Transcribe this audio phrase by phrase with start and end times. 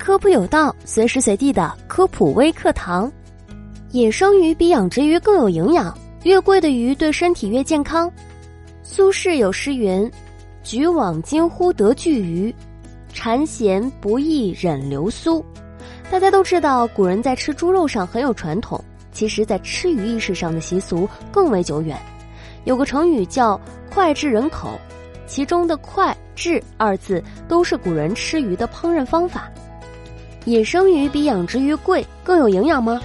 [0.00, 3.12] 科普有道，随时随地的科普微课堂。
[3.90, 8.10] 野生鱼比养殖鱼更有营养，越贵的鱼对身体越健康。
[8.82, 10.10] 苏轼有诗云
[10.64, 12.52] ：“举网惊呼得巨鱼，
[13.12, 15.44] 馋涎不易忍流苏。”
[16.10, 18.82] 大家都知道，古人在吃猪肉上很有传统，
[19.12, 21.94] 其实，在吃鱼意识上的习俗更为久远。
[22.64, 23.60] 有个成语叫
[23.92, 24.80] “脍炙人口”，
[25.28, 29.50] 其中的“脍”“炙”二字都是古人吃鱼的烹饪方法。
[30.46, 32.98] 野生鱼比养殖鱼贵，更有营养吗？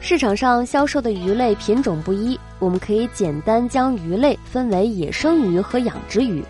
[0.00, 6.44] 市场上销售的鱼类品种不一，我们可以简单将鱼类分为野生鱼和养殖鱼。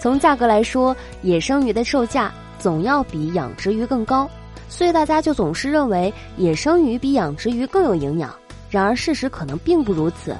[0.00, 4.30] 从价格来说，野生鱼的售价总要比养殖鱼更高，
[4.68, 8.32] 所以大家就总是认为野生鱼比养殖鱼更有营养。
[8.70, 10.36] 然而事实可能并不如此。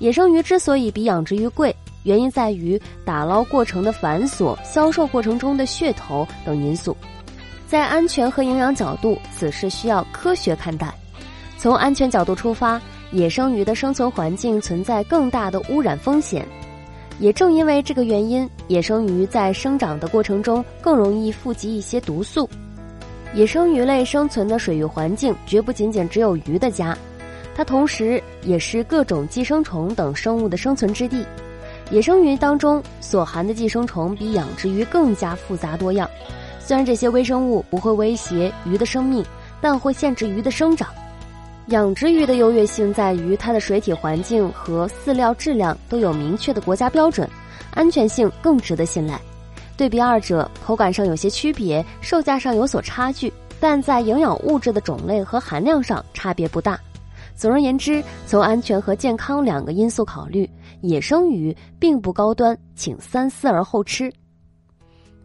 [0.00, 6.94] 野生鱼之所以比养殖鱼贵，原因在于打捞过程的繁琐、销售过程中的噱头等因素。
[7.70, 10.92] 在安全和营养角度，此事需要科学看待。
[11.56, 16.44] 从安全角度出发，野生鱼的生存环境存在更大的污染风险。
[17.20, 22.50] 也正因为这个原因，野生鱼在生长的过程中更容易富集一些毒素。
[23.34, 26.98] 野生鱼类生存的水域环境绝不仅仅只有鱼的家，
[27.54, 31.24] 它同时也是各种寄生虫等生物的生存之地。
[31.92, 36.10] 野生鱼当中所含的寄生虫比养殖鱼更加复杂多样。
[36.60, 39.24] 虽然这些微生物不会威胁鱼的生命，
[39.60, 40.88] 但会限制鱼的生长。
[41.66, 47.28] 养殖鱼的优越性在于它的水体环境和饲料质量都有明确的国家标准，
[47.72, 49.20] 安全性更值得信赖。
[49.76, 56.78] 对比二者，口感上有些区别，售价上有所差距，但在营养物质的种类和含量上差别不大。
[57.34, 60.48] 总而言之，从安全和健康两个因素考虑，
[60.82, 64.12] 野生鱼并不高端，请三思而后吃。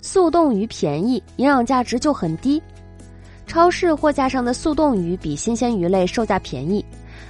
[0.06, 2.61] 速冻鱼便宜，营养价值就很低。
[3.48, 6.86] 超市货架上的速冻鱼比新鲜鱼类售价便宜，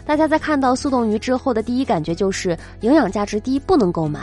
[0.06, 2.50] 大家在看到速冻鱼之后的第一感觉就是
[2.82, 4.20] 营养价值低，不能购买。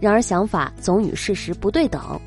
[0.00, 2.18] 然而想法总与事实不对等。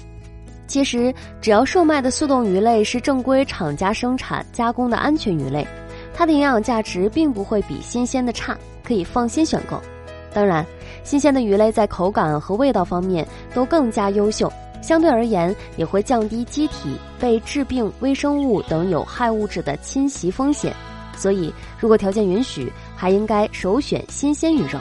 [0.67, 5.67] 其实，只要售卖的速冻鱼类是正规厂家生产加工的安全鱼类，
[6.13, 9.81] 它的营养价值并不会比新鲜的差，可以放心选购。
[10.35, 10.63] 当然，
[11.03, 14.53] 新鲜的鱼类在口感和味道方面都更加优秀。
[14.83, 20.75] 相对而言，也会降低机体被致病微生物等有害物质的侵袭风险，
[21.16, 24.77] 所以如果条件允许，还应该首选新鲜鱼肉。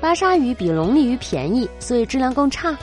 [0.00, 2.74] 巴沙鱼比龙利鱼便宜，所以质量更差。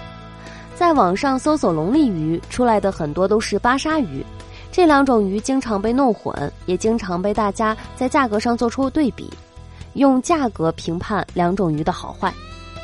[0.75, 4.23] 在网上搜索龙利鱼，出来的很多都是巴沙鱼，
[4.71, 6.31] 这两种鱼经常被弄混，
[6.67, 9.29] 也经常被大家在价格上做出对比，
[9.95, 12.31] 用价格评判两种鱼的好坏。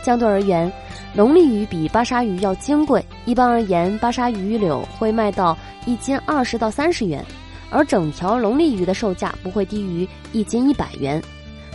[0.05, 0.71] 相对而言，
[1.15, 3.03] 龙利鱼比巴沙鱼要金贵。
[3.25, 5.57] 一般而言，巴沙鱼柳会卖到
[5.87, 7.25] 一斤二十到三十元，
[7.71, 11.19] 而整条龙利鱼的售价不会低于一斤一百元。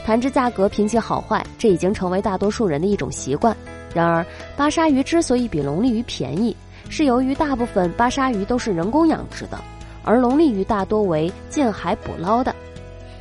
[0.06, 3.56] 谈之价格评其好坏，这已经成为大多数人的一种习惯。
[3.92, 4.24] 然而，
[4.56, 6.56] 巴沙鱼之所以比龙利鱼便宜，
[6.88, 9.58] 是由于大部分巴沙鱼都是人工养殖的，
[10.04, 12.54] 而龙利鱼大多为近海捕捞的。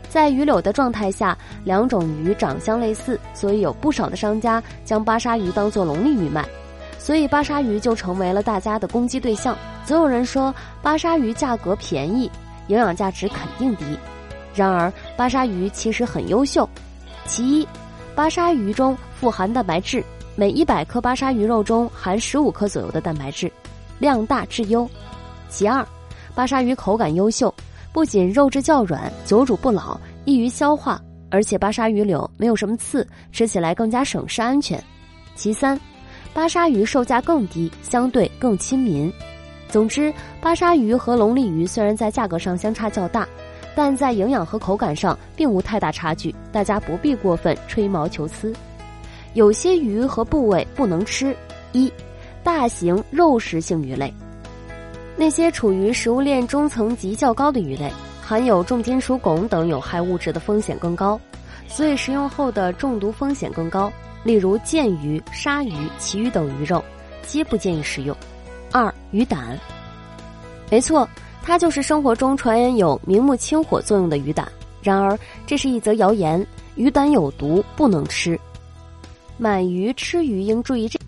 [0.10, 6.44] 在鱼柳的状态下，两种鱼长相类似，所以有不少的商家将巴沙鱼当做龙利鱼卖，
[6.98, 9.56] 所以巴沙鱼就成为了大家的攻击对象。
[9.86, 12.30] 总有人说巴沙鱼价格便宜，
[12.68, 13.86] 营养价值肯定低。
[14.56, 16.68] 然而，巴沙鱼其实很优秀。
[17.26, 17.68] 其一，
[18.16, 20.04] 巴沙鱼中富含蛋白质，
[20.36, 23.50] 每一百克巴沙鱼肉中含十五克左右的蛋白质，
[24.00, 24.90] 量大质优。
[25.50, 25.86] 其二，
[26.34, 27.54] 巴沙鱼口感优秀。
[27.92, 34.82] 不仅肉质较软，久煮不老，易于消化，而且巴沙鱼柳没有什么刺，吃起来更加省事安全。
[35.36, 35.80] 其三，
[36.34, 39.12] 巴沙鱼售价更低，相对更亲民。
[39.68, 43.28] 总之，巴沙鱼和龙利鱼虽然在价格上相差较大，
[43.76, 48.54] 但在营养和口感上并无太大差距，大家不必过分吹毛求疵。
[49.34, 51.36] 有些鱼和部位不能吃：
[51.72, 51.92] 一，
[52.44, 54.14] 大型肉食性鱼类。
[55.20, 61.20] 那些处于食物链中层级较高的鱼类，含有重金属汞等有害物质的风险更高，
[61.68, 63.92] 所以食用后的中毒风险更高。
[64.24, 66.82] 例如剑鱼、鲨鱼、旗鱼等鱼肉，
[67.22, 68.16] 皆不建议食用。
[68.72, 69.60] 二、鱼胆，
[70.72, 71.06] 没错，
[71.44, 74.50] 它就是生活中传言有明目清火作用的鱼胆。
[74.82, 76.46] 然而，这是一则谣言，
[76.76, 78.40] 鱼胆有毒，不能吃。
[79.38, 80.99] 满鱼吃鱼应注意这。